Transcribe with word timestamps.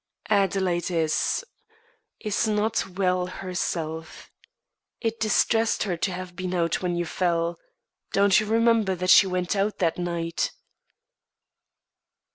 "Adelaide 0.31 0.89
is 0.89 1.45
is 2.19 2.47
not 2.47 2.89
well 2.89 3.27
herself. 3.27 4.31
It 4.99 5.19
distressed 5.19 5.83
her 5.83 5.95
to 5.97 6.11
have 6.11 6.35
been 6.35 6.55
out 6.55 6.81
when 6.81 6.95
you 6.95 7.05
fell. 7.05 7.59
Don't 8.11 8.39
you 8.39 8.47
remember 8.47 8.95
that 8.95 9.11
she 9.11 9.27
went 9.27 9.55
out 9.55 9.77
that 9.77 9.99
night?" 9.99 10.53